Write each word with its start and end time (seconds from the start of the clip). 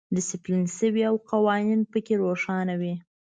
ډیسپلین 0.15 0.63
شوی 0.77 1.03
او 1.09 1.15
قوانین 1.29 1.81
پکې 1.91 2.13
روښانه 2.23 2.75
وي. 2.81 2.93